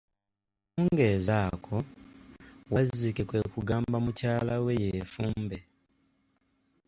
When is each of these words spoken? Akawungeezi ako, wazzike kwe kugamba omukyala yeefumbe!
Akawungeezi 0.67 1.33
ako, 1.47 1.77
wazzike 2.73 3.21
kwe 3.29 3.41
kugamba 3.53 3.93
omukyala 4.01 4.53
yeefumbe! 4.81 5.57